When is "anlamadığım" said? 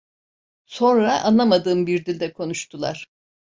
1.23-1.87